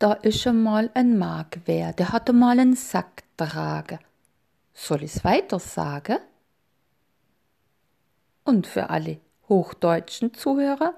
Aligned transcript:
Da 0.00 0.14
ist 0.14 0.40
schon 0.40 0.62
mal 0.62 0.90
ein 0.94 1.18
Mag 1.18 1.60
wer, 1.66 1.92
der 1.92 2.10
hatte 2.10 2.32
mal 2.32 2.58
einen 2.58 2.74
Sack 2.74 3.22
trage. 3.36 3.98
Soll 4.72 5.02
ich's 5.02 5.24
weiter 5.24 5.58
sagen? 5.58 6.16
Und 8.42 8.66
für 8.66 8.88
alle 8.88 9.20
hochdeutschen 9.50 10.32
Zuhörer? 10.32 10.94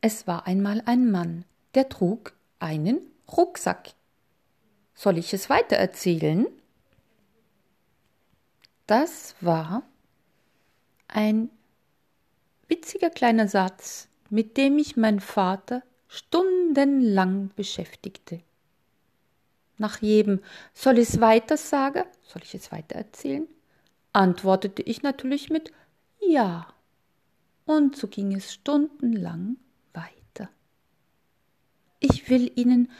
Es 0.00 0.26
war 0.26 0.46
einmal 0.46 0.82
ein 0.86 1.10
Mann, 1.10 1.44
der 1.74 1.90
trug 1.90 2.32
einen 2.58 3.02
Rucksack. 3.30 3.90
Soll 4.94 5.18
ich 5.18 5.34
es 5.34 5.50
weiter 5.50 5.76
erzählen? 5.76 6.46
Das 8.86 9.34
war 9.42 9.82
ein 11.06 11.50
witziger 12.66 13.10
kleiner 13.10 13.46
Satz, 13.46 14.08
mit 14.30 14.56
dem 14.56 14.78
ich 14.78 14.96
mein 14.96 15.20
Vater 15.20 15.82
stundenlang 16.12 17.50
beschäftigte. 17.56 18.40
Nach 19.78 20.02
jedem 20.02 20.40
Soll 20.74 20.98
ich 20.98 21.08
es 21.08 21.20
weiter 21.20 21.56
sagen? 21.56 22.04
Soll 22.22 22.42
ich 22.42 22.54
es 22.54 22.70
weiter 22.70 22.96
erzählen? 22.96 23.48
antwortete 24.12 24.82
ich 24.82 25.02
natürlich 25.02 25.48
mit 25.48 25.72
Ja. 26.20 26.72
Und 27.64 27.96
so 27.96 28.08
ging 28.08 28.34
es 28.34 28.52
stundenlang 28.52 29.56
weiter. 29.94 30.50
Ich 31.98 32.28
will 32.28 32.52
Ihnen 32.56 32.90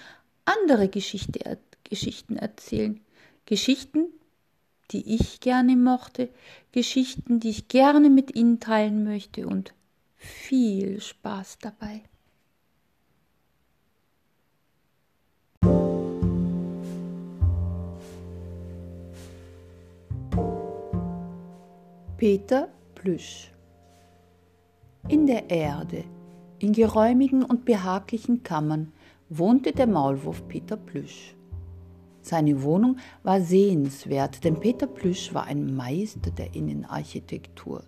andere 0.46 0.88
Geschichte, 0.88 1.58
Geschichten 1.84 2.36
erzählen. 2.36 2.98
Geschichten, 3.44 4.06
die 4.90 5.14
ich 5.14 5.40
gerne 5.40 5.76
mochte, 5.76 6.30
Geschichten, 6.70 7.40
die 7.40 7.50
ich 7.50 7.68
gerne 7.68 8.08
mit 8.08 8.34
Ihnen 8.34 8.58
teilen 8.58 9.04
möchte 9.04 9.46
und 9.46 9.74
viel 10.16 11.00
Spaß 11.00 11.58
dabei. 11.60 12.02
Peter 22.22 22.68
Plüsch 22.94 23.50
In 25.08 25.26
der 25.26 25.50
Erde, 25.50 26.04
in 26.60 26.72
geräumigen 26.72 27.42
und 27.42 27.64
behaglichen 27.64 28.44
Kammern, 28.44 28.92
wohnte 29.28 29.72
der 29.72 29.88
Maulwurf 29.88 30.46
Peter 30.46 30.76
Plüsch. 30.76 31.34
Seine 32.20 32.62
Wohnung 32.62 32.98
war 33.24 33.40
sehenswert, 33.40 34.44
denn 34.44 34.60
Peter 34.60 34.86
Plüsch 34.86 35.34
war 35.34 35.46
ein 35.46 35.74
Meister 35.74 36.30
der 36.30 36.54
Innenarchitektur. 36.54 37.82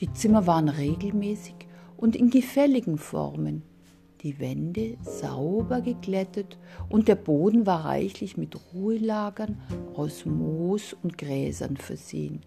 Die 0.00 0.10
Zimmer 0.14 0.46
waren 0.46 0.70
regelmäßig 0.70 1.56
und 1.98 2.16
in 2.16 2.30
gefälligen 2.30 2.96
Formen, 2.96 3.64
die 4.22 4.40
Wände 4.40 4.96
sauber 5.02 5.82
geglättet 5.82 6.56
und 6.88 7.06
der 7.06 7.16
Boden 7.16 7.66
war 7.66 7.84
reichlich 7.84 8.38
mit 8.38 8.56
Ruhelagern 8.72 9.60
aus 9.94 10.24
Moos 10.24 10.96
und 11.02 11.18
Gräsern 11.18 11.76
versehen, 11.76 12.40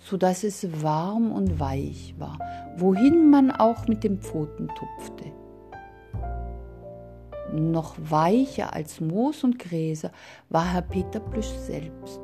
so 0.00 0.16
dass 0.16 0.42
es 0.44 0.82
warm 0.82 1.30
und 1.30 1.60
weich 1.60 2.14
war, 2.18 2.38
wohin 2.76 3.30
man 3.30 3.50
auch 3.50 3.86
mit 3.86 4.02
den 4.02 4.18
Pfoten 4.18 4.68
tupfte 4.68 5.32
noch 7.52 7.96
weicher 7.98 8.72
als 8.74 9.00
Moos 9.00 9.44
und 9.44 9.58
Gräser 9.58 10.12
war 10.48 10.72
Herr 10.72 10.82
Peter 10.82 11.20
Plüsch 11.20 11.48
selbst. 11.48 12.20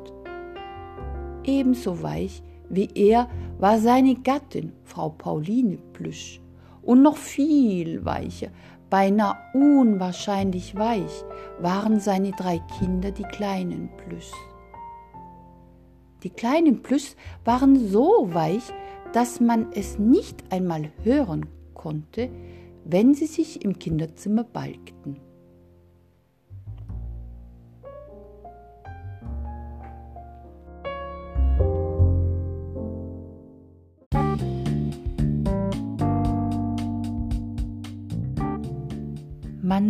Ebenso 1.43 2.01
weich 2.01 2.43
wie 2.69 2.89
er 2.95 3.29
war 3.59 3.79
seine 3.79 4.15
Gattin, 4.15 4.73
Frau 4.83 5.09
Pauline 5.09 5.77
Plüsch, 5.93 6.41
und 6.81 7.01
noch 7.01 7.15
viel 7.15 8.03
weicher, 8.03 8.49
beinahe 8.89 9.37
unwahrscheinlich 9.53 10.75
weich, 10.75 11.23
waren 11.59 12.01
seine 12.01 12.31
drei 12.31 12.59
Kinder, 12.77 13.11
die 13.11 13.23
kleinen 13.23 13.89
Plüschs. 13.95 14.33
Die 16.27 16.33
kleinen 16.33 16.81
Plüschs 16.81 17.15
waren 17.45 17.87
so 17.87 18.27
weich, 18.33 18.73
dass 19.13 19.39
man 19.39 19.71
es 19.71 19.97
nicht 19.97 20.43
einmal 20.51 20.91
hören 21.03 21.45
konnte, 21.73 22.29
wenn 22.83 23.13
sie 23.13 23.27
sich 23.27 23.63
im 23.63 23.79
Kinderzimmer 23.79 24.43
balgten. 24.43 25.21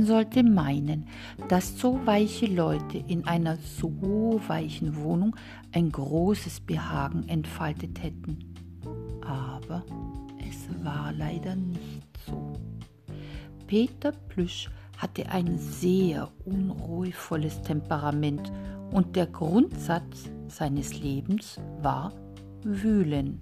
Sollte 0.08 0.42
meinen, 0.44 1.06
dass 1.50 1.80
so 1.80 2.00
weiche 2.06 2.48
Leute 2.48 2.98
in 3.08 3.28
einer 3.28 3.58
so 3.58 4.42
weichen 4.48 4.96
Wohnung 4.96 5.36
ein 5.74 5.92
großes 5.92 6.62
Behagen 6.62 7.28
entfaltet 7.28 8.02
hätten. 8.02 8.40
Aber 9.22 9.84
es 10.40 10.68
war 10.84 11.12
leider 11.12 11.56
nicht 11.56 12.08
so. 12.26 12.54
Peter 13.68 14.14
Plüsch 14.14 14.70
hatte 14.98 15.30
ein 15.30 15.60
sehr 15.60 16.30
unruhevolles 16.46 17.62
Temperament 17.62 18.52
und 18.92 19.16
der 19.16 19.28
Grundsatz 19.28 20.30
seines 20.48 21.00
Lebens 21.00 21.60
war 21.82 22.14
Wühlen. 22.64 23.40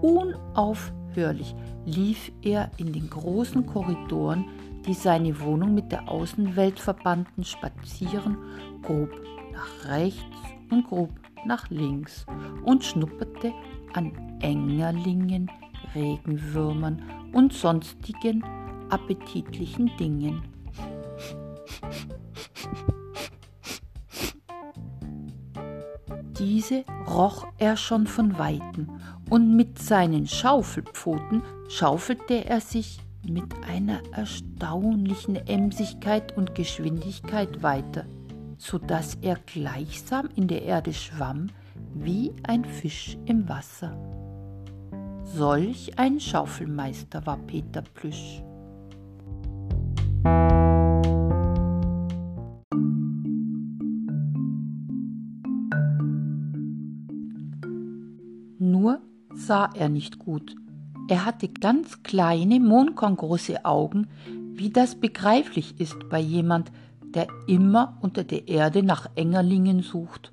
Unaufhörlich 0.00 1.54
lief 1.84 2.32
er 2.42 2.70
in 2.76 2.92
den 2.92 3.10
großen 3.10 3.66
Korridoren, 3.66 4.46
die 4.86 4.94
seine 4.94 5.40
Wohnung 5.40 5.74
mit 5.74 5.90
der 5.92 6.08
Außenwelt 6.08 6.78
verbanden, 6.78 7.44
spazieren, 7.44 8.36
grob 8.82 9.10
nach 9.52 9.88
rechts 9.88 10.24
und 10.70 10.86
grob 10.86 11.10
nach 11.44 11.68
links 11.70 12.26
und 12.64 12.84
schnupperte 12.84 13.52
an 13.94 14.12
Engerlingen, 14.40 15.50
Regenwürmern 15.94 17.02
und 17.32 17.52
sonstigen 17.52 18.44
appetitlichen 18.90 19.90
Dingen. 19.98 20.42
Diese 26.38 26.84
roch 27.08 27.46
er 27.58 27.76
schon 27.76 28.06
von 28.06 28.38
weitem, 28.38 28.88
und 29.30 29.56
mit 29.56 29.78
seinen 29.78 30.26
Schaufelpfoten 30.26 31.42
schaufelte 31.68 32.44
er 32.44 32.60
sich 32.60 33.00
mit 33.30 33.52
einer 33.68 34.00
erstaunlichen 34.12 35.36
Emsigkeit 35.36 36.36
und 36.36 36.54
Geschwindigkeit 36.54 37.62
weiter, 37.62 38.06
so 38.58 38.78
dass 38.78 39.16
er 39.16 39.36
gleichsam 39.46 40.28
in 40.34 40.48
der 40.48 40.62
Erde 40.62 40.92
schwamm 40.92 41.48
wie 41.94 42.32
ein 42.42 42.64
Fisch 42.64 43.16
im 43.26 43.48
Wasser. 43.48 43.96
Solch 45.24 45.98
ein 45.98 46.20
Schaufelmeister 46.20 47.26
war 47.26 47.38
Peter 47.38 47.82
Plüsch. 47.82 48.42
Nur 58.58 59.00
sah 59.34 59.70
er 59.74 59.88
nicht 59.88 60.18
gut. 60.18 60.56
Er 61.08 61.24
hatte 61.24 61.48
ganz 61.48 62.02
kleine, 62.02 62.58
mondkorngroße 62.58 63.64
Augen, 63.64 64.08
wie 64.54 64.70
das 64.70 64.96
begreiflich 64.96 65.78
ist 65.78 66.08
bei 66.08 66.18
jemand, 66.18 66.72
der 67.02 67.28
immer 67.46 67.96
unter 68.00 68.24
der 68.24 68.48
Erde 68.48 68.82
nach 68.82 69.08
Engerlingen 69.14 69.82
sucht. 69.82 70.32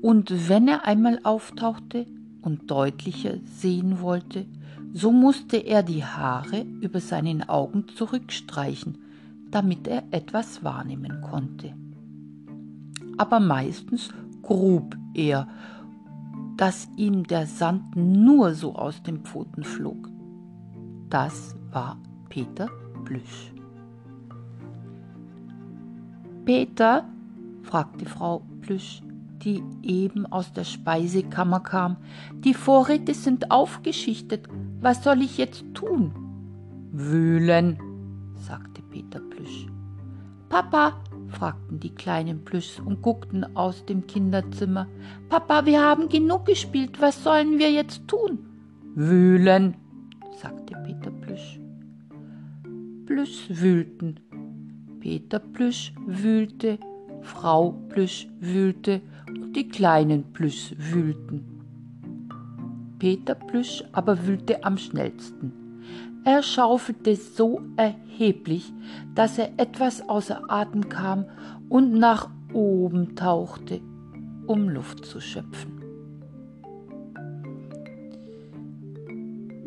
Und 0.00 0.48
wenn 0.48 0.66
er 0.66 0.86
einmal 0.86 1.20
auftauchte 1.22 2.06
und 2.42 2.70
deutlicher 2.70 3.34
sehen 3.44 4.00
wollte, 4.00 4.46
so 4.92 5.12
musste 5.12 5.56
er 5.56 5.82
die 5.82 6.04
Haare 6.04 6.66
über 6.80 7.00
seinen 7.00 7.48
Augen 7.48 7.86
zurückstreichen, 7.94 8.98
damit 9.50 9.86
er 9.86 10.02
etwas 10.10 10.64
wahrnehmen 10.64 11.22
konnte. 11.22 11.74
Aber 13.16 13.38
meistens 13.38 14.10
grub 14.42 14.96
er, 15.14 15.46
dass 16.62 16.86
ihm 16.94 17.24
der 17.26 17.48
Sand 17.48 17.96
nur 17.96 18.54
so 18.54 18.76
aus 18.76 19.02
den 19.02 19.24
Pfoten 19.24 19.64
flog. 19.64 20.08
Das 21.10 21.56
war 21.72 21.98
Peter 22.28 22.68
Plüsch. 23.04 23.52
Peter, 26.44 27.04
fragte 27.64 28.04
Frau 28.06 28.42
Plüsch, 28.60 29.02
die 29.42 29.60
eben 29.82 30.24
aus 30.26 30.52
der 30.52 30.62
Speisekammer 30.62 31.58
kam, 31.58 31.96
die 32.44 32.54
Vorräte 32.54 33.12
sind 33.12 33.50
aufgeschichtet. 33.50 34.48
Was 34.80 35.02
soll 35.02 35.20
ich 35.22 35.38
jetzt 35.38 35.64
tun? 35.74 36.12
Wühlen, 36.92 37.76
sagte 38.36 38.82
Peter 38.82 39.18
Plüsch. 39.18 39.66
Papa, 40.48 41.01
fragten 41.32 41.80
die 41.80 41.94
kleinen 41.94 42.44
Plüschs 42.44 42.78
und 42.78 43.02
guckten 43.02 43.56
aus 43.56 43.84
dem 43.86 44.06
Kinderzimmer. 44.06 44.86
Papa, 45.28 45.66
wir 45.66 45.82
haben 45.82 46.08
genug 46.08 46.46
gespielt, 46.46 47.00
was 47.00 47.24
sollen 47.24 47.58
wir 47.58 47.70
jetzt 47.72 48.06
tun? 48.06 48.38
Wühlen, 48.94 49.74
sagte 50.40 50.74
Peter 50.84 51.10
Plüsch. 51.10 51.58
Plüschs 53.06 53.48
wühlten. 53.48 54.20
Peter 55.00 55.38
Plüsch 55.40 55.92
wühlte, 56.06 56.78
Frau 57.22 57.72
Plüsch 57.88 58.28
wühlte 58.40 59.00
und 59.28 59.56
die 59.56 59.68
kleinen 59.68 60.32
Plüsch 60.32 60.74
wühlten. 60.78 61.44
Peter 62.98 63.34
Plüsch 63.34 63.82
aber 63.92 64.26
wühlte 64.26 64.62
am 64.62 64.78
schnellsten. 64.78 65.61
Er 66.24 66.42
schaufelte 66.42 67.16
so 67.16 67.60
erheblich, 67.76 68.72
dass 69.14 69.38
er 69.38 69.50
etwas 69.56 70.08
außer 70.08 70.42
Atem 70.48 70.88
kam 70.88 71.26
und 71.68 71.94
nach 71.94 72.30
oben 72.52 73.16
tauchte, 73.16 73.80
um 74.46 74.68
Luft 74.68 75.04
zu 75.04 75.20
schöpfen. 75.20 75.82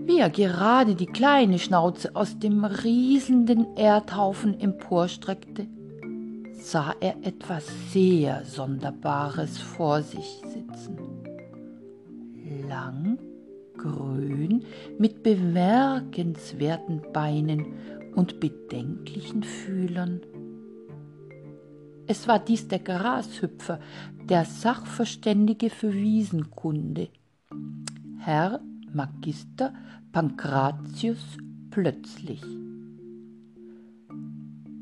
Wie 0.06 0.20
er 0.20 0.30
gerade 0.30 0.96
die 0.96 1.08
kleine 1.08 1.60
Schnauze 1.60 2.16
aus 2.16 2.38
dem 2.38 2.64
riesenden 2.64 3.76
Erdhaufen 3.76 4.60
emporstreckte, 4.60 5.68
sah 6.54 6.94
er 7.00 7.16
etwas 7.24 7.66
sehr 7.92 8.46
Sonderbares 8.46 9.58
vor 9.58 10.04
sich 10.04 10.42
sitzen. 10.44 10.98
Lang, 12.70 13.18
grün, 14.56 14.66
mit 14.98 15.24
bemerkenswerten 15.24 17.02
Beinen 17.14 17.66
und 18.16 18.40
bedenklichen 18.40 19.44
Fühlern. 19.44 20.22
Es 22.08 22.28
war 22.28 22.40
dies 22.40 22.68
der 22.68 22.80
Grashüpfer, 22.80 23.80
der 24.30 24.46
Sachverständige 24.46 25.70
für 25.70 25.94
Wiesenkunde, 25.94 27.10
Herr 28.20 28.62
Magister 28.94 29.74
Pankratius 30.12 31.38
plötzlich. 31.72 32.42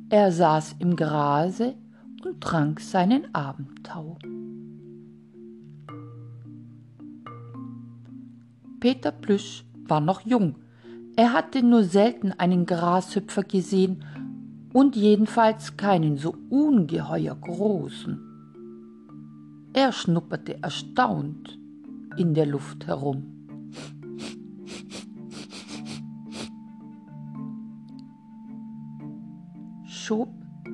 Er 0.10 0.32
saß 0.32 0.76
im 0.80 0.96
Grase 0.96 1.76
und 2.24 2.42
trank 2.42 2.80
seinen 2.80 3.34
Abendtau. 3.34 4.20
Peter 8.84 9.14
Plüsch 9.14 9.64
war 9.88 10.02
noch 10.02 10.26
jung. 10.26 10.56
Er 11.16 11.32
hatte 11.32 11.64
nur 11.64 11.86
selten 11.86 12.34
einen 12.34 12.66
Grashüpfer 12.66 13.44
gesehen 13.44 14.04
und 14.74 14.98
jedenfalls 14.98 15.78
keinen 15.78 16.18
so 16.18 16.36
ungeheuer 16.50 17.34
großen. 17.34 18.20
Er 19.72 19.94
schnupperte 19.94 20.62
erstaunt 20.62 21.58
in 22.18 22.34
der 22.34 22.46
Luft 22.46 22.86
herum. 22.86 23.30
schob 29.86 30.28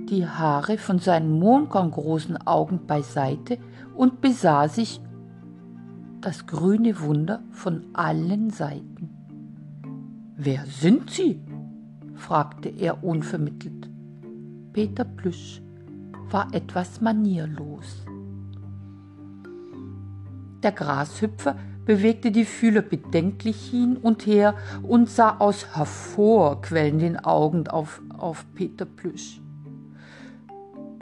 die 0.09 0.25
Haare 0.27 0.79
von 0.79 0.97
seinen 0.97 1.37
mondkorngroßen 1.37 2.37
Augen 2.47 2.87
beiseite 2.87 3.59
und 3.95 4.19
besah 4.21 4.67
sich 4.67 4.99
das 6.29 6.45
grüne 6.45 6.99
Wunder 6.99 7.41
von 7.49 7.85
allen 7.93 8.51
Seiten. 8.51 9.09
Wer 10.37 10.63
sind 10.67 11.09
Sie? 11.09 11.39
fragte 12.13 12.69
er 12.69 13.03
unvermittelt. 13.03 13.89
Peter 14.71 15.05
Plüsch 15.05 15.59
war 16.29 16.53
etwas 16.53 17.01
manierlos. 17.01 18.05
Der 20.61 20.71
Grashüpfer 20.71 21.55
bewegte 21.83 22.29
die 22.29 22.45
Fühler 22.45 22.83
bedenklich 22.83 23.67
hin 23.71 23.97
und 23.97 24.27
her 24.27 24.53
und 24.83 25.09
sah 25.09 25.37
aus 25.39 25.75
hervorquellenden 25.75 27.17
Augen 27.17 27.67
auf, 27.67 28.03
auf 28.15 28.45
Peter 28.53 28.85
Plüsch. 28.85 29.41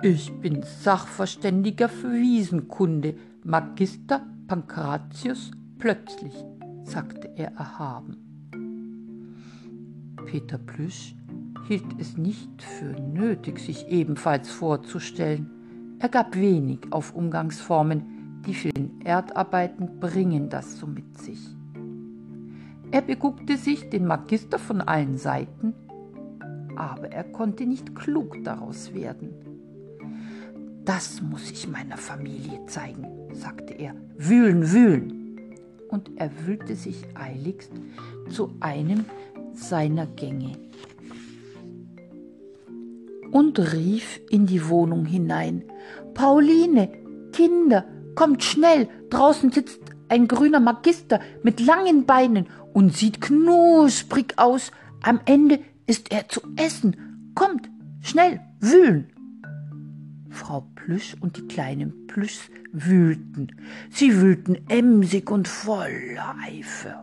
Ich 0.02 0.32
bin 0.40 0.64
Sachverständiger 0.64 1.90
für 1.90 2.14
Wiesenkunde, 2.14 3.16
Magister 3.44 4.26
Pankratius 4.48 5.52
plötzlich, 5.78 6.34
sagte 6.84 7.30
er 7.36 7.52
erhaben. 7.56 8.16
Peter 10.26 10.58
Plüsch 10.58 11.16
hielt 11.68 12.00
es 12.00 12.18
nicht 12.18 12.62
für 12.62 12.94
nötig, 13.02 13.60
sich 13.60 13.88
ebenfalls 13.90 14.50
vorzustellen. 14.50 15.98
Er 16.00 16.08
gab 16.08 16.36
wenig 16.36 16.80
auf 16.92 17.14
Umgangsformen, 17.14 18.42
die 18.46 18.54
vielen 18.54 19.02
Erdarbeiten 19.04 20.00
bringen 20.00 20.50
das 20.50 20.78
so 20.78 20.88
mit 20.88 21.18
sich. 21.18 21.46
Er 22.92 23.02
beguckte 23.02 23.58
sich 23.58 23.90
den 23.90 24.06
Magister 24.06 24.60
von 24.60 24.80
allen 24.80 25.18
Seiten, 25.18 25.74
aber 26.78 27.12
er 27.12 27.26
konnte 27.26 27.66
nicht 27.66 27.96
klug 27.96 28.42
daraus 28.46 28.94
werden. 28.94 29.34
Das 30.86 31.22
muss 31.22 31.52
ich 31.52 31.68
meiner 31.68 31.98
Familie 31.98 32.66
zeigen, 32.68 33.17
sagte 33.38 33.74
er. 33.74 33.95
Wühlen, 34.18 34.72
wühlen. 34.72 35.56
Und 35.89 36.12
er 36.18 36.31
wühlte 36.45 36.75
sich 36.75 37.04
eiligst 37.13 37.72
zu 38.30 38.51
einem 38.60 39.06
seiner 39.54 40.06
Gänge 40.06 40.57
und 43.31 43.60
rief 43.74 44.19
in 44.30 44.45
die 44.45 44.68
Wohnung 44.69 45.06
hinein 45.06 45.63
Pauline, 46.13 46.89
Kinder, 47.31 47.86
Kommt 48.18 48.44
schnell, 48.44 48.89
draußen 49.12 49.51
sitzt 49.51 49.80
ein 50.10 50.28
grüner 50.28 50.60
Magister 50.60 51.19
mit 51.44 51.60
langen 51.60 52.07
Beinen 52.07 52.48
und 52.74 52.98
sieht 52.98 53.22
knusprig 53.22 54.33
aus. 54.38 54.72
Am 55.04 55.19
Ende 55.25 55.60
ist 55.86 56.12
er 56.12 56.28
zu 56.28 56.42
essen. 56.56 57.31
Kommt, 57.36 57.69
schnell, 58.01 58.40
wühlen. 58.60 59.13
Frau 60.38 60.62
Plüsch 60.75 61.16
und 61.19 61.36
die 61.36 61.48
kleinen 61.48 62.06
Plüschs 62.06 62.51
wühlten. 62.72 63.48
Sie 63.89 64.16
wühlten 64.22 64.69
emsig 64.69 65.31
und 65.31 65.48
voller 65.48 66.36
Eifer. 66.39 67.01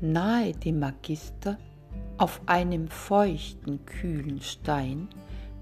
Nahe 0.00 0.52
dem 0.52 0.80
Magister, 0.80 1.56
auf 2.18 2.40
einem 2.46 2.88
feuchten, 2.88 3.86
kühlen 3.86 4.40
Stein, 4.42 5.08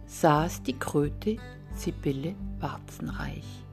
saß 0.06 0.62
die 0.62 0.78
Kröte 0.78 1.36
Sibylle 1.74 2.34
Warzenreich. 2.60 3.66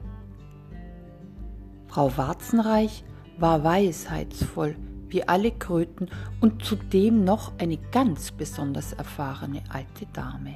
Frau 1.86 2.14
Warzenreich 2.18 3.04
war 3.38 3.62
weisheitsvoll 3.64 4.76
wie 5.08 5.26
alle 5.26 5.52
Kröten 5.52 6.10
und 6.40 6.64
zudem 6.64 7.24
noch 7.24 7.52
eine 7.58 7.78
ganz 7.92 8.30
besonders 8.30 8.92
erfahrene 8.92 9.62
alte 9.70 10.06
Dame. 10.12 10.54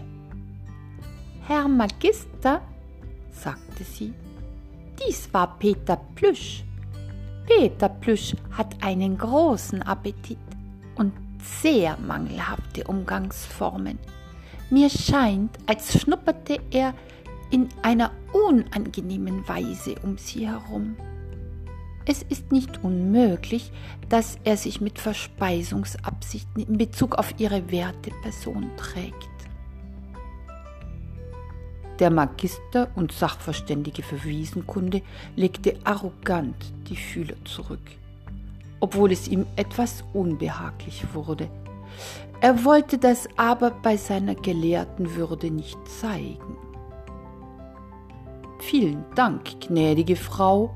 Herr 1.47 1.69
Magister, 1.69 2.61
sagte 3.31 3.85
sie, 3.85 4.13
dies 4.99 5.33
war 5.33 5.59
Peter 5.59 5.97
Plüsch, 6.15 6.65
Peter 7.47 7.89
Plüsch 7.89 8.35
hat 8.53 8.83
einen 8.83 9.19
großen 9.19 9.83
Appetit 9.83 10.39
und 10.95 11.13
sehr 11.43 11.97
mangelhafte 11.99 12.85
Umgangsformen. 12.85 13.99
Mir 14.71 14.89
scheint, 14.89 15.59
als 15.67 16.01
schnupperte 16.01 16.61
er 16.71 16.95
in 17.51 17.69
einer 17.83 18.11
unangenehmen 18.33 19.47
Weise 19.49 19.97
um 20.03 20.17
sie 20.17 20.47
herum. 20.49 20.97
Es 22.05 22.23
ist 22.23 22.51
nicht 22.51 22.83
unmöglich, 22.83 23.71
dass 24.09 24.39
er 24.45 24.57
sich 24.57 24.81
mit 24.81 24.99
Verspeisungsabsichten 24.99 26.67
in 26.67 26.79
Bezug 26.79 27.17
auf 27.17 27.35
ihre 27.39 27.71
werte 27.71 28.11
Person 28.23 28.71
trägt. 28.77 29.29
Der 31.99 32.11
Magister 32.11 32.91
und 32.97 33.13
Sachverständige 33.13 34.03
für 34.03 34.25
Wiesenkunde 34.25 35.03
legte 35.37 35.77
arrogant 35.85 36.57
die 36.89 36.97
Fühler 36.97 37.37
zurück, 37.45 37.79
obwohl 38.81 39.13
es 39.13 39.29
ihm 39.29 39.47
etwas 39.55 40.03
unbehaglich 40.13 41.05
wurde. 41.15 41.49
Er 42.41 42.65
wollte 42.65 42.99
das 42.99 43.29
aber 43.37 43.71
bei 43.71 43.97
seiner 43.97 44.35
gelehrten 44.35 45.15
Würde 45.15 45.51
nicht 45.51 45.79
zeigen. 45.87 46.57
Vielen 48.59 49.05
Dank, 49.15 49.61
gnädige 49.61 50.17
Frau, 50.17 50.75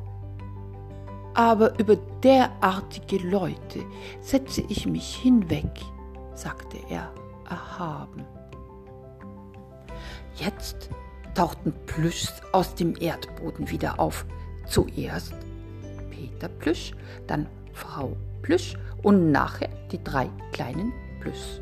aber 1.36 1.78
über 1.78 1.96
derartige 2.22 3.18
Leute 3.18 3.84
setze 4.22 4.62
ich 4.70 4.86
mich 4.86 5.16
hinweg, 5.16 5.70
sagte 6.34 6.78
er 6.88 7.12
erhaben. 7.48 8.24
Jetzt 10.36 10.88
tauchten 11.34 11.74
Plüschs 11.84 12.32
aus 12.52 12.74
dem 12.74 12.94
Erdboden 12.98 13.70
wieder 13.70 14.00
auf. 14.00 14.24
Zuerst 14.66 15.34
Peter 16.10 16.48
Plüsch, 16.48 16.92
dann 17.26 17.46
Frau 17.74 18.16
Plüsch 18.40 18.74
und 19.02 19.30
nachher 19.30 19.68
die 19.92 20.02
drei 20.02 20.30
kleinen 20.52 20.92
Plüschs. 21.20 21.60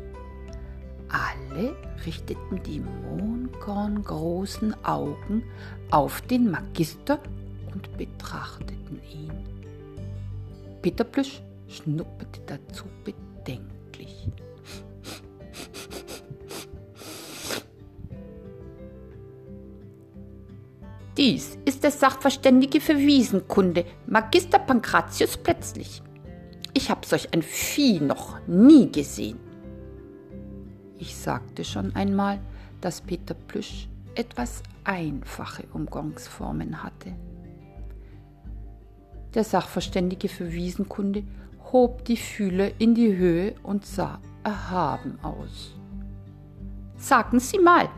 Alle 1.09 1.75
richteten 2.05 2.63
die 2.63 2.79
mondkorngroßen 2.79 4.73
Augen 4.85 5.43
auf 5.91 6.21
den 6.21 6.49
Magister 6.49 7.19
und 7.73 7.97
betrachteten 7.97 9.01
ihn. 9.13 9.54
Peter 10.85 11.03
Plüsch 11.03 11.41
schnupperte 11.67 12.41
dazu 12.45 12.85
bedenklich. 13.03 14.29
Dies 21.17 21.57
ist 21.65 21.83
der 21.83 21.89
Sachverständige 21.89 22.79
für 22.79 22.95
Wiesenkunde, 22.95 23.83
Magister 24.05 24.59
Pankratius 24.59 25.37
plötzlich. 25.37 26.03
Ich 26.75 26.91
habe 26.91 27.07
solch 27.07 27.33
ein 27.33 27.41
Vieh 27.41 27.99
noch 27.99 28.37
nie 28.45 28.91
gesehen. 28.91 29.39
Ich 30.99 31.15
sagte 31.15 31.63
schon 31.63 31.95
einmal, 31.95 32.39
dass 32.81 33.01
Peter 33.01 33.33
Plüsch 33.33 33.87
etwas 34.13 34.61
einfache 34.83 35.63
Umgangsformen 35.73 36.83
hatte. 36.83 37.15
Der 39.35 39.43
Sachverständige 39.43 40.29
für 40.29 40.53
Wiesenkunde 40.53 41.23
hob 41.73 42.05
die 42.05 42.15
Fühler 42.15 42.79
in 42.79 42.95
die 42.95 43.17
Höhe 43.17 43.55
und 43.63 43.85
sah 43.85 44.21
erhaben 44.45 45.19
aus. 45.21 45.75
Sagen 46.95 47.41
Sie 47.41 47.59
mal, 47.59 47.89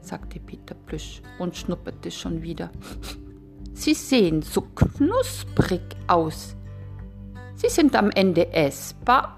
sagte 0.00 0.38
Peter 0.38 0.76
Plüsch 0.76 1.20
und 1.40 1.56
schnupperte 1.56 2.12
schon 2.12 2.42
wieder. 2.42 2.70
Sie 3.72 3.94
sehen 3.94 4.42
so 4.42 4.60
knusprig 4.60 5.82
aus. 6.06 6.54
Sie 7.56 7.68
sind 7.68 7.96
am 7.96 8.10
Ende 8.12 8.52
essbar. 8.52 9.36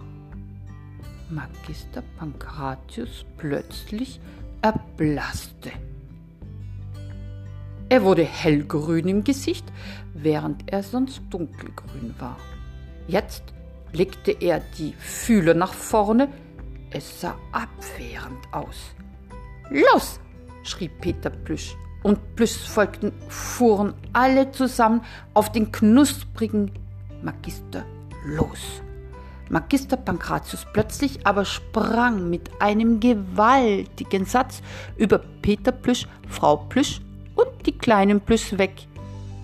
Magister 1.31 2.03
Pankratius 2.19 3.25
plötzlich 3.39 4.21
erblasste. 4.61 5.73
Er 7.89 8.03
wurde 8.03 8.25
hellgrün 8.25 9.07
im 9.07 9.23
Gesicht, 9.23 9.65
während 10.13 10.73
er 10.73 10.83
sonst 10.83 11.23
dunkelgrün 11.31 12.15
war. 12.19 12.37
Jetzt 13.07 13.45
blickte 13.93 14.33
er 14.33 14.61
die 14.77 14.93
Fühler 14.99 15.55
nach 15.55 15.73
vorne. 15.73 16.29
Es 16.91 17.21
sah 17.21 17.37
abwehrend 17.53 18.53
aus. 18.53 18.95
Los! 19.71 20.19
schrie 20.65 20.89
Peter 20.89 21.31
Plüsch, 21.31 21.77
und 22.03 22.35
Plüsch 22.35 22.57
folgten, 22.57 23.13
fuhren 23.29 23.95
alle 24.13 24.51
zusammen 24.51 25.03
auf 25.33 25.53
den 25.53 25.71
knusprigen 25.71 26.73
Magister 27.23 27.85
los. 28.25 28.83
Magister 29.49 29.97
Pankratius 29.97 30.67
plötzlich 30.73 31.25
aber 31.25 31.45
sprang 31.45 32.29
mit 32.31 32.51
einem 32.61 32.99
gewaltigen 32.99 34.25
Satz 34.25 34.61
über 34.97 35.19
Peter 35.41 35.71
Plüsch, 35.71 36.09
Frau 36.29 36.57
Plüsch 36.57 37.01
und 37.37 37.49
die 37.67 37.79
kleinen 37.79 38.21
Plüsch 38.21 38.59
weg, 38.59 38.89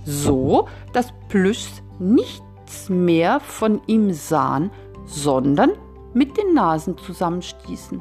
so 0.04 0.68
dass 0.92 1.12
Plüsch 1.28 1.68
nichts 1.99 2.88
mehr 2.88 3.38
von 3.38 3.80
ihm 3.87 4.12
sahen, 4.12 4.70
sondern 5.06 5.70
mit 6.14 6.37
den 6.37 6.54
Nasen 6.54 6.99
zusammenstießen. 6.99 8.00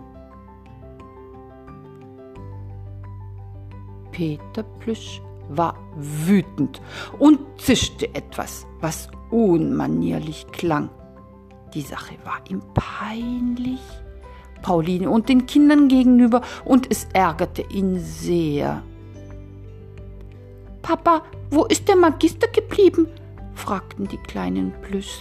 Peter 4.11 4.63
Plüsch 4.63 5.21
war 5.49 5.75
wütend 5.95 6.81
und 7.19 7.39
zischte 7.57 8.13
etwas, 8.13 8.65
was 8.79 9.09
unmanierlich 9.29 10.47
klang. 10.51 10.89
Die 11.73 11.81
Sache 11.81 12.15
war 12.25 12.39
ihm 12.49 12.61
peinlich, 12.73 13.79
Pauline 14.61 15.09
und 15.09 15.29
den 15.29 15.45
Kindern 15.45 15.87
gegenüber, 15.87 16.41
und 16.65 16.91
es 16.91 17.07
ärgerte 17.13 17.63
ihn 17.71 17.99
sehr. 17.99 18.83
Papa, 20.81 21.23
wo 21.49 21.65
ist 21.65 21.87
der 21.87 21.95
Magister 21.95 22.47
geblieben? 22.47 23.07
fragten 23.53 24.07
die 24.07 24.17
kleinen 24.17 24.73
Plüschs. 24.81 25.19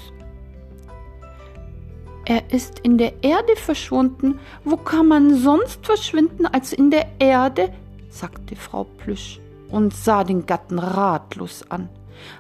Er 2.25 2.53
ist 2.53 2.79
in 2.81 2.97
der 2.97 3.25
Erde 3.25 3.57
verschwunden. 3.57 4.39
Wo 4.65 4.77
kann 4.77 5.09
man 5.09 5.35
sonst 5.35 5.85
verschwinden 5.85 6.47
als 6.47 6.73
in 6.73 6.91
der 6.91 7.07
Erde? 7.19 7.73
sagte 8.09 8.57
Frau 8.57 8.85
Plüsch 8.85 9.41
und 9.69 9.95
sah 9.95 10.25
den 10.25 10.47
Gatten 10.47 10.79
ratlos 10.79 11.65
an. 11.71 11.89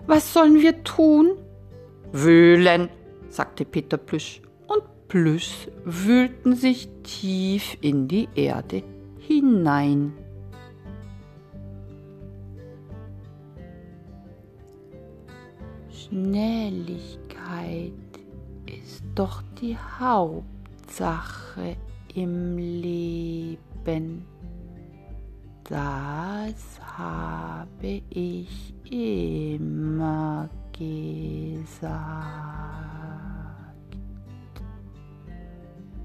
Was 0.07 0.33
sollen 0.33 0.61
wir 0.61 0.85
tun? 0.85 1.33
Wühlen, 2.13 2.89
sagte 3.29 3.65
Peter 3.65 3.97
Plüsch, 3.97 4.43
und 4.67 4.83
Plüsch 5.09 5.69
wühlten 5.85 6.55
sich 6.55 6.89
tief 7.03 7.77
in 7.81 8.09
die 8.09 8.29
Erde 8.35 8.83
hinein. 9.19 10.13
Schnelligkeit 16.11 17.93
ist 18.67 19.05
doch 19.15 19.43
die 19.61 19.77
Hauptsache 19.79 21.77
im 22.17 22.59
Leben. 22.59 24.27
Das 25.63 26.81
habe 26.97 28.03
ich 28.11 28.75
immer 28.91 30.51
gesagt, 30.77 31.93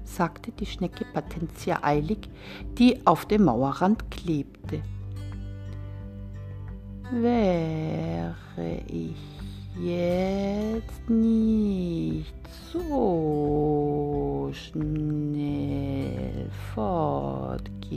sagte 0.04 0.52
die 0.52 0.66
Schnecke 0.66 1.04
Patentia 1.12 1.80
eilig, 1.82 2.28
die 2.78 3.04
auf 3.04 3.26
dem 3.26 3.46
Mauerrand 3.46 4.08
klebte. 4.12 4.82
Wäre 7.10 8.82
ich 8.86 9.16
jetzt 9.82 11.08
nicht 11.08 12.34
so 12.72 14.50
schnell 14.52 16.50
fortgeeilt, 16.74 17.90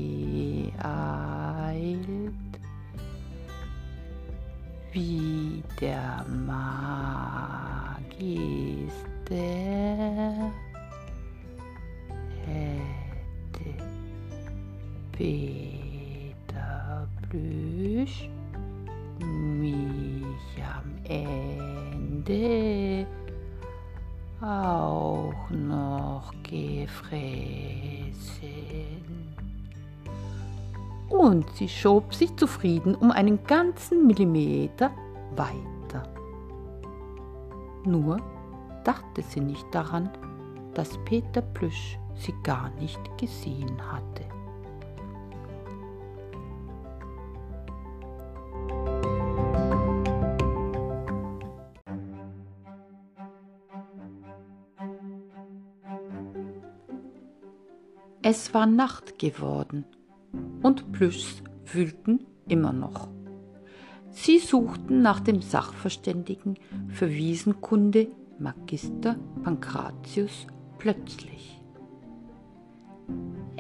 wie 4.92 5.64
der 5.80 6.26
Magister 6.28 6.66
hätte 12.46 13.74
Peter 15.12 17.08
Plüsch 17.30 18.30
Ende 22.30 23.08
auch 24.42 25.50
noch 25.50 26.32
gefressen. 26.44 28.14
Und 31.10 31.50
sie 31.56 31.68
schob 31.68 32.14
sich 32.14 32.36
zufrieden 32.38 32.96
um 32.96 33.12
einen 33.12 33.44
ganzen 33.44 34.06
Millimeter 34.06 34.92
weiter. 35.36 36.04
Nur 37.84 38.22
dachte 38.84 39.24
sie 39.24 39.42
nicht 39.42 39.66
daran, 39.72 40.10
dass 40.76 40.98
Peter 41.06 41.42
Plüsch 41.42 41.98
sie 42.16 42.34
gar 42.44 42.70
nicht 42.80 43.00
gesehen 43.18 43.82
hatte. 43.92 44.39
Es 58.32 58.54
war 58.54 58.68
Nacht 58.68 59.18
geworden 59.18 59.86
und 60.62 60.92
Plüschs 60.92 61.42
wühlten 61.66 62.28
immer 62.48 62.72
noch. 62.72 63.08
Sie 64.12 64.38
suchten 64.38 65.02
nach 65.02 65.20
dem 65.20 65.42
Sachverständigen 65.42 66.60
für 66.90 67.10
Wiesenkunde 67.10 68.08
Magister 68.38 69.16
Pankratius 69.44 70.46
plötzlich. 70.78 71.60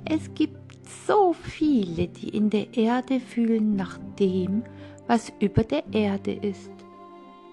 Es 0.05 0.31
gibt 0.35 0.85
so 1.07 1.33
viele, 1.33 2.07
die 2.07 2.29
in 2.29 2.51
der 2.51 2.71
Erde 2.77 3.19
fühlen 3.19 3.75
nach 3.75 3.97
dem, 4.19 4.61
was 5.07 5.33
über 5.39 5.63
der 5.63 5.91
Erde 5.91 6.33
ist, 6.33 6.69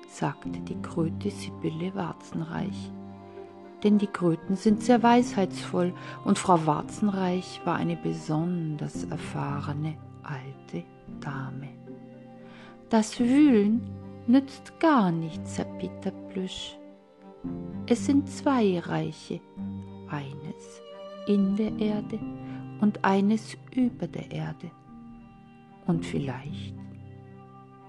sagte 0.07 0.61
die 0.61 0.83
Kröte 0.83 1.31
Sibylle 1.31 1.95
Warzenreich 1.95 2.93
denn 3.83 3.99
die 3.99 4.07
Kröten 4.07 4.57
sind 4.57 4.83
sehr 4.83 5.03
weisheitsvoll 5.03 5.93
und 6.25 6.39
Frau 6.39 6.67
Warzenreich 6.67 7.61
war 7.65 7.77
eine 7.77 7.97
besonders 7.97 9.05
erfahrene 9.05 9.97
alte 10.23 10.85
Dame. 11.21 11.69
Das 12.89 13.19
Wühlen 13.19 13.81
nützt 14.27 14.79
gar 14.81 15.13
nichts, 15.13 15.59
Herr 15.59 15.67
Peter 15.79 16.11
Plüsch. 16.31 16.77
Es 17.87 18.07
sind 18.07 18.29
zwei 18.29 18.81
Reiche, 18.81 19.41
eines 20.09 20.83
in 21.27 21.57
der 21.57 21.77
Erde 21.79 22.19
und 22.81 23.05
eines 23.05 23.57
über 23.75 24.07
der 24.07 24.31
Erde. 24.31 24.71
Und 25.87 26.05
vielleicht, 26.05 26.75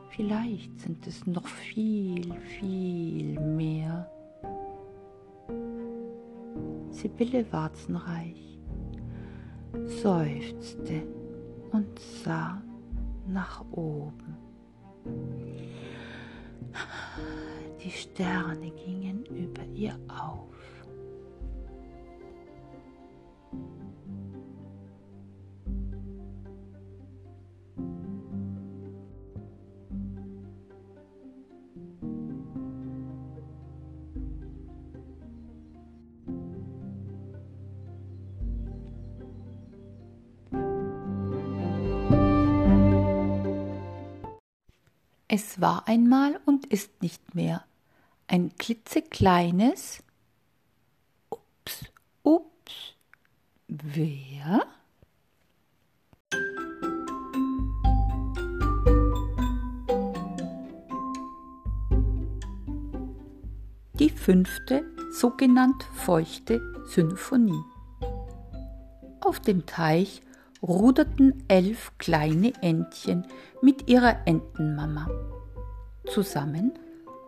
vielleicht 0.10 0.80
sind 0.80 1.06
es 1.08 1.26
noch 1.26 1.48
viel, 1.48 2.34
viel 2.60 3.40
mehr 3.40 4.10
Sibylle 6.90 7.46
Warzenreich, 7.52 8.60
seufzte 9.86 11.04
und 11.72 12.00
sah 12.00 12.62
nach 13.28 13.64
oben. 13.72 14.38
Die 17.84 17.92
Sterne 17.92 18.72
gingen 18.72 19.26
über 19.26 19.64
ihr 19.74 19.98
auf. 20.08 20.57
Es 45.30 45.60
war 45.60 45.90
einmal 45.90 46.40
und 46.46 46.68
ist 46.68 47.02
nicht 47.02 47.36
mehr 47.36 47.66
ein 48.28 48.56
klitzekleines 48.58 50.02
Ups, 51.30 51.84
ups, 52.24 52.96
wer? 53.68 54.66
Die 64.00 64.10
fünfte 64.10 64.86
sogenannt 65.12 65.84
feuchte 65.94 66.62
Symphonie. 66.86 67.64
Auf 69.20 69.42
dem 69.42 69.66
Teich 69.66 70.22
ruderten 70.62 71.44
elf 71.48 71.92
kleine 71.98 72.54
Entchen 72.62 73.26
mit 73.62 73.90
ihrer 73.90 74.26
Entenmama. 74.26 75.10
Zusammen 76.10 76.74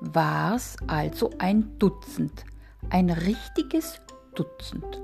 war's 0.02 0.78
also 0.88 1.32
ein 1.38 1.78
Dutzend, 1.80 2.46
ein 2.90 3.10
richtiges 3.10 4.00
Dutzend. 4.36 5.02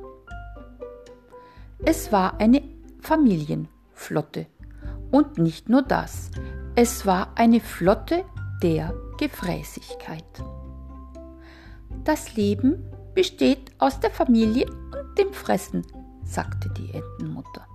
Es 1.84 2.12
war 2.12 2.40
eine 2.40 2.64
Familienflotte. 3.02 4.48
Und 5.12 5.38
nicht 5.38 5.70
nur 5.70 5.82
das, 5.82 6.32
es 6.76 7.06
war 7.06 7.34
eine 7.36 7.60
Flotte 7.60 8.26
der 8.62 8.94
Gefräßigkeit. 9.18 10.24
Das 12.04 12.36
Leben 12.36 12.84
besteht 13.14 13.72
aus 13.78 14.00
der 14.00 14.12
Familie 14.12 14.66
und 14.70 15.18
dem 15.18 15.32
Fressen, 15.32 15.86
sagte 16.24 16.70
die 16.78 16.92
Entenmutter. 16.94 17.68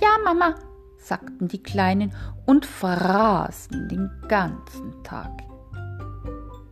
Ja, 0.00 0.16
Mama, 0.24 0.54
sagten 0.96 1.48
die 1.48 1.62
Kleinen 1.62 2.12
und 2.46 2.66
fraßen 2.66 3.88
den 3.88 4.10
ganzen 4.28 5.02
Tag. 5.02 5.42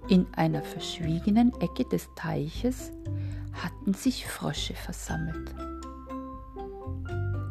In 0.09 0.27
einer 0.35 0.63
verschwiegenen 0.63 1.53
Ecke 1.61 1.85
des 1.85 2.09
Teiches 2.15 2.93
hatten 3.53 3.95
sich 3.95 4.29
Frösche 4.29 4.75
versammelt. 4.75 5.53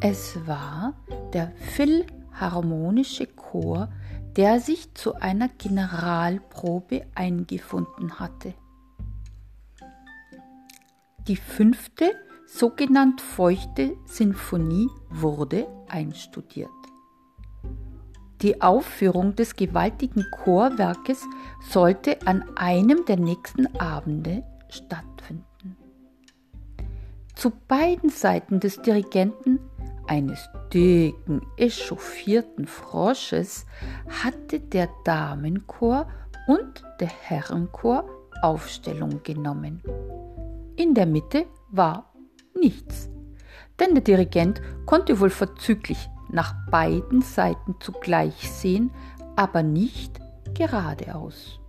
Es 0.00 0.46
war 0.46 0.94
der 1.34 1.52
Philharmonische 1.56 3.26
Chor, 3.26 3.90
der 4.36 4.60
sich 4.60 4.94
zu 4.94 5.14
einer 5.16 5.48
Generalprobe 5.48 7.06
eingefunden 7.14 8.18
hatte. 8.18 8.54
Die 11.26 11.36
fünfte 11.36 12.14
sogenannt 12.46 13.20
feuchte 13.20 13.96
Sinfonie 14.06 14.88
wurde 15.10 15.66
einstudiert. 15.88 16.70
Die 18.42 18.60
Aufführung 18.60 19.34
des 19.34 19.56
gewaltigen 19.56 20.26
Chorwerkes 20.30 21.24
sollte 21.68 22.18
an 22.26 22.44
einem 22.56 23.04
der 23.06 23.16
nächsten 23.16 23.66
Abende 23.78 24.44
stattfinden. 24.68 25.76
Zu 27.34 27.50
beiden 27.68 28.10
Seiten 28.10 28.60
des 28.60 28.80
Dirigenten, 28.82 29.58
eines 30.06 30.48
dicken, 30.72 31.42
echauffierten 31.56 32.66
Frosches, 32.66 33.66
hatte 34.22 34.60
der 34.60 34.88
Damenchor 35.04 36.06
und 36.46 36.84
der 37.00 37.08
Herrenchor 37.08 38.08
Aufstellung 38.42 39.22
genommen. 39.22 39.82
In 40.76 40.94
der 40.94 41.06
Mitte 41.06 41.46
war 41.70 42.12
nichts. 42.56 43.08
Denn 43.78 43.94
der 43.94 44.04
Dirigent 44.04 44.60
konnte 44.86 45.20
wohl 45.20 45.30
verzüglich 45.30 46.08
nach 46.30 46.54
beiden 46.70 47.22
Seiten 47.22 47.76
zugleich 47.80 48.50
sehen, 48.50 48.90
aber 49.36 49.62
nicht 49.62 50.18
geradeaus. 50.54 51.60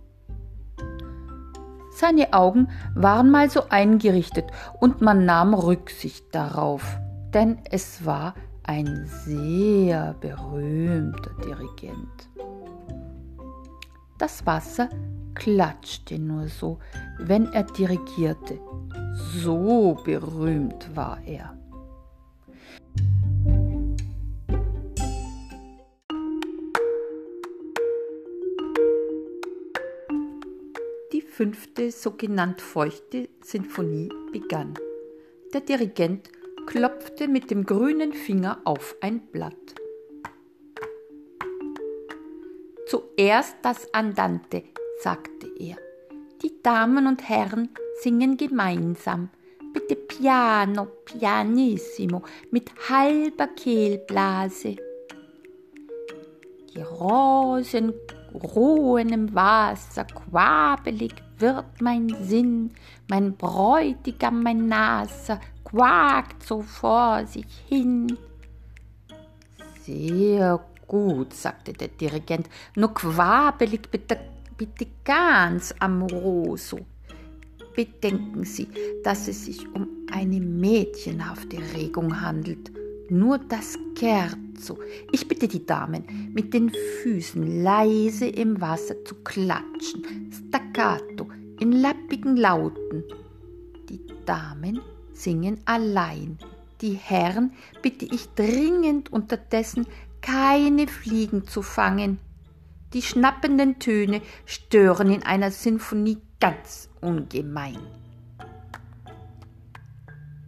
Seine 1.90 2.32
Augen 2.32 2.68
waren 2.94 3.30
mal 3.30 3.50
so 3.50 3.62
eingerichtet 3.70 4.46
und 4.78 5.00
man 5.00 5.24
nahm 5.24 5.52
Rücksicht 5.52 6.32
darauf, 6.32 6.98
denn 7.34 7.58
es 7.70 8.06
war 8.06 8.34
ein 8.62 9.06
sehr 9.24 10.14
berühmter 10.20 11.30
Dirigent. 11.44 12.28
Das 14.18 14.46
Wasser 14.46 14.88
klatschte 15.38 16.18
nur 16.18 16.48
so, 16.48 16.78
wenn 17.18 17.46
er 17.52 17.62
dirigierte. 17.62 18.58
So 19.14 19.96
berühmt 20.04 20.94
war 20.94 21.20
er. 21.24 21.54
Die 31.12 31.22
fünfte 31.22 31.90
sogenannt 31.90 32.60
feuchte 32.60 33.28
Sinfonie 33.40 34.10
begann. 34.32 34.74
Der 35.54 35.62
Dirigent 35.62 36.30
klopfte 36.66 37.28
mit 37.28 37.50
dem 37.50 37.64
grünen 37.64 38.12
Finger 38.12 38.60
auf 38.64 38.96
ein 39.00 39.20
Blatt. 39.32 39.54
Zuerst 42.86 43.56
das 43.62 43.92
Andante, 43.94 44.64
sagte 44.98 45.46
er. 45.58 45.76
Die 46.42 46.62
Damen 46.62 47.06
und 47.06 47.28
Herren 47.28 47.70
singen 48.02 48.36
gemeinsam. 48.36 49.30
Bitte 49.72 49.96
piano, 49.96 50.86
pianissimo, 51.04 52.22
mit 52.50 52.70
halber 52.88 53.48
Kehlblase. 53.48 54.76
Die 56.74 56.80
Rosen 56.80 57.92
ruhen 58.34 59.12
im 59.12 59.34
Wasser, 59.34 60.04
quabelig 60.04 61.14
wird 61.38 61.80
mein 61.80 62.08
Sinn, 62.22 62.72
mein 63.08 63.36
Bräutigam, 63.36 64.42
mein 64.42 64.68
Naser, 64.68 65.40
quakt 65.64 66.42
so 66.42 66.62
vor 66.62 67.26
sich 67.26 67.46
hin. 67.68 68.16
Sehr 69.82 70.60
gut, 70.86 71.32
sagte 71.34 71.72
der 71.72 71.88
Dirigent, 71.88 72.48
nur 72.74 72.92
quabelig 72.92 73.90
bitte 73.90 74.18
bitte 74.58 74.88
ganz 75.04 75.72
amoroso. 75.78 76.80
Bedenken 77.74 78.44
Sie, 78.44 78.68
dass 79.04 79.28
es 79.28 79.46
sich 79.46 79.66
um 79.72 79.86
eine 80.12 80.40
mädchenhafte 80.40 81.58
Regung 81.74 82.20
handelt. 82.20 82.72
Nur 83.08 83.38
das 83.38 83.78
Scherzo. 83.96 84.78
Ich 85.12 85.28
bitte 85.28 85.46
die 85.48 85.64
Damen, 85.64 86.32
mit 86.34 86.52
den 86.52 86.70
Füßen 87.02 87.62
leise 87.62 88.26
im 88.26 88.60
Wasser 88.60 89.02
zu 89.04 89.14
klatschen, 89.22 90.04
staccato, 90.30 91.28
in 91.60 91.72
lappigen 91.72 92.36
Lauten. 92.36 93.04
Die 93.88 94.00
Damen 94.26 94.80
singen 95.12 95.58
allein. 95.64 96.36
Die 96.80 96.94
Herren 96.94 97.52
bitte 97.80 98.04
ich 98.04 98.28
dringend 98.34 99.12
unterdessen, 99.12 99.86
keine 100.20 100.86
Fliegen 100.86 101.46
zu 101.46 101.62
fangen. 101.62 102.18
Die 102.94 103.02
schnappenden 103.02 103.78
Töne 103.78 104.22
stören 104.46 105.12
in 105.12 105.22
einer 105.22 105.50
Sinfonie 105.50 106.18
ganz 106.40 106.88
ungemein. 107.02 107.78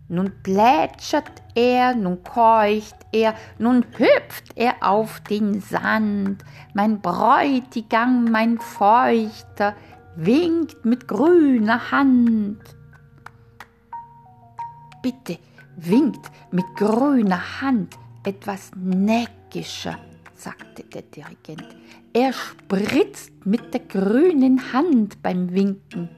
Nun 0.09 0.33
plätschert 0.43 1.43
er, 1.55 1.95
nun 1.95 2.25
keucht 2.25 2.97
er, 3.13 3.35
nun 3.59 3.85
hüpft 3.97 4.57
er 4.57 4.75
auf 4.81 5.21
den 5.21 5.61
Sand. 5.61 6.45
Mein 6.75 7.01
Bräutigam, 7.01 8.25
mein 8.25 8.59
Feuchter, 8.59 9.77
winkt 10.17 10.85
mit 10.85 11.07
grüner 11.07 11.93
Hand. 11.93 12.59
Bitte, 15.03 15.39
winkt 15.77 16.31
mit 16.51 16.67
grüner 16.75 17.61
Hand 17.61 17.97
etwas 18.25 18.73
neckischer 18.75 19.99
sagte 20.41 20.85
der 20.85 21.03
Dirigent. 21.03 21.67
Er 22.13 22.33
spritzt 22.33 23.47
mit 23.47 23.73
der 23.73 23.81
grünen 23.81 24.73
Hand 24.73 25.23
beim 25.23 25.53
Winken. 25.53 26.09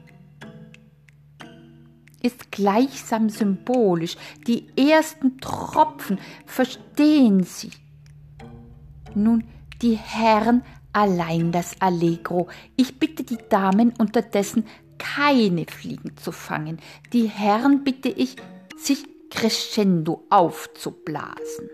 ist 2.21 2.51
gleichsam 2.51 3.29
symbolisch. 3.29 4.15
Die 4.47 4.65
ersten 4.77 5.39
Tropfen, 5.39 6.17
verstehen 6.45 7.43
Sie. 7.43 7.71
Nun, 9.13 9.43
die 9.81 9.95
Herren 9.95 10.63
allein 10.93 11.51
das 11.51 11.75
Allegro. 11.81 12.47
Ich 12.77 12.97
bitte 12.97 13.23
die 13.23 13.39
Damen 13.49 13.93
unterdessen, 13.97 14.65
keine 14.97 15.65
Fliegen 15.65 16.15
zu 16.15 16.31
fangen. 16.31 16.79
Die 17.11 17.27
Herren 17.27 17.83
bitte 17.83 18.09
ich, 18.09 18.37
sich 18.77 19.03
crescendo 19.29 20.23
aufzublasen. 20.29 21.69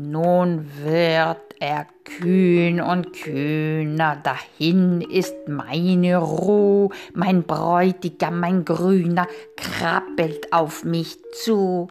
Nun 0.00 0.70
wird 0.84 1.56
er 1.58 1.88
kühn 2.04 2.80
und 2.80 3.12
kühner, 3.14 4.14
dahin 4.22 5.00
ist 5.00 5.34
meine 5.48 6.18
Ruh, 6.18 6.90
mein 7.14 7.42
Bräutigam, 7.42 8.38
mein 8.38 8.64
Grüner, 8.64 9.26
krabbelt 9.56 10.52
auf 10.52 10.84
mich 10.84 11.18
zu. 11.32 11.88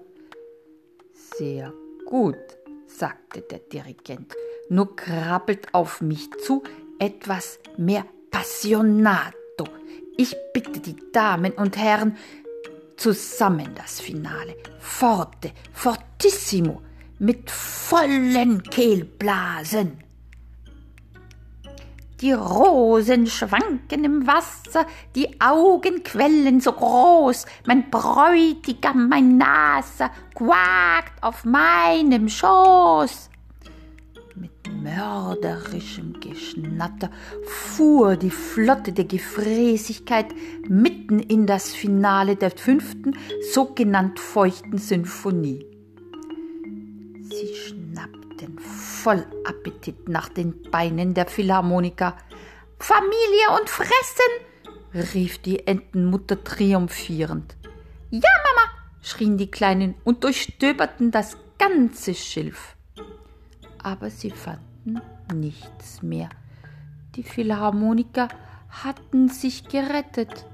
Sehr 1.38 1.74
gut, 2.06 2.38
sagte 2.86 3.42
der 3.42 3.60
Dirigent, 3.60 4.34
nur 4.70 4.96
krabbelt 4.96 5.74
auf 5.74 6.00
mich 6.00 6.30
zu 6.46 6.64
etwas 7.00 7.60
mehr 7.76 8.06
Passionato. 8.32 9.66
Ich 10.16 10.34
bitte 10.54 10.80
die 10.80 10.96
Damen 11.12 11.52
und 11.52 11.76
Herren, 11.76 12.16
zusammen 12.96 13.76
das 13.76 14.00
Finale, 14.00 14.56
forte, 14.80 15.52
fortissimo, 15.74 16.82
mit 17.20 17.50
vollen 17.50 18.64
Kehlblasen. 18.64 20.04
Die 22.22 22.34
Rosen 22.34 23.28
schwanken 23.28 24.04
im 24.04 24.26
Wasser, 24.26 24.88
die 25.16 25.40
Augen 25.40 26.02
quellen 26.02 26.60
so 26.60 26.72
groß, 26.72 27.46
mein 27.68 27.92
Bräutigam, 27.92 29.08
mein 29.08 29.38
Nase, 29.38 30.10
quakt 30.34 31.22
auf 31.22 31.46
meinem 31.46 32.28
Schoß. 32.28 33.30
Mit 34.34 34.52
mörderischem 34.82 36.20
Geschnatter 36.20 37.12
fuhr 37.46 38.16
die 38.16 38.32
Flotte 38.32 38.94
der 38.94 39.06
Gefräßigkeit 39.06 40.34
mitten 40.68 41.20
in 41.20 41.46
das 41.46 41.72
Finale 41.74 42.36
der 42.36 42.50
fünften, 42.50 43.16
sogenannt 43.54 44.20
feuchten 44.20 44.80
Sinfonie. 44.80 45.77
Sie 47.30 47.54
schnappten 47.56 48.58
voll 48.60 49.26
Appetit 49.46 50.08
nach 50.08 50.30
den 50.30 50.62
Beinen 50.72 51.14
der 51.14 51.26
Philharmoniker. 51.26 52.16
Familie 52.80 53.60
und 53.60 53.70
Fressen! 53.70 55.14
rief 55.14 55.40
die 55.40 55.68
Entenmutter 55.68 56.44
triumphierend. 56.44 57.58
Ja, 58.12 58.22
Mama! 58.22 58.72
schrien 59.02 59.38
die 59.38 59.52
Kleinen 59.52 59.96
und 60.04 60.24
durchstöberten 60.24 61.12
das 61.12 61.38
ganze 61.58 62.14
Schilf. 62.14 62.76
Aber 63.84 64.10
sie 64.10 64.32
fanden 64.32 65.02
nichts 65.34 66.02
mehr. 66.02 66.30
Die 67.16 67.24
Philharmoniker 67.24 68.30
hatten 68.70 69.28
sich 69.28 69.68
gerettet. 69.68 70.46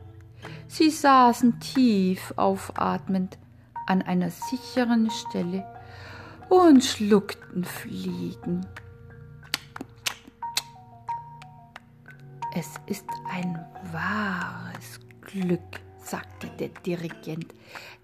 Sie 0.68 0.90
saßen 0.90 1.60
tief 1.60 2.34
aufatmend 2.36 3.38
an 3.86 4.02
einer 4.02 4.32
sicheren 4.32 5.10
Stelle 5.12 5.66
und 6.54 6.84
schluckten 6.84 7.64
Fliegen. 7.64 8.66
Es 12.56 12.76
ist 12.86 13.08
ein 13.28 13.58
wahres 13.92 15.00
Glück, 15.22 15.82
sagte 15.98 16.48
der 16.60 16.70
Dirigent, 16.86 17.48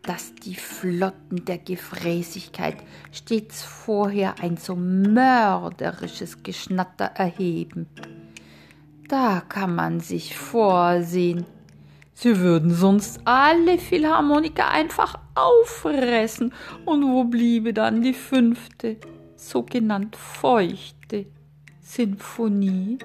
dass 0.02 0.34
die 0.34 0.56
Flotten 0.56 1.46
der 1.46 1.60
Gefräßigkeit 1.60 2.78
stets 3.12 3.62
vorher 3.62 4.40
ein 4.42 4.58
so 4.58 4.76
mörderisches 4.76 6.42
Geschnatter 6.42 7.06
erheben. 7.06 7.88
Da 9.08 9.44
kann 9.48 9.76
man 9.76 10.00
sich 10.00 10.36
vorsehen, 10.36 11.46
Sie 12.22 12.38
würden 12.38 12.74
sonst 12.74 13.22
alle 13.24 13.78
Philharmoniker 13.78 14.70
einfach 14.70 15.18
auffressen. 15.36 16.54
Und 16.84 17.10
wo 17.10 17.24
bliebe 17.24 17.74
dann 17.74 18.02
die 18.02 18.14
fünfte, 18.14 18.98
sogenannt 19.38 20.18
feuchte 20.18 21.28
Sinfonie? 21.80 22.98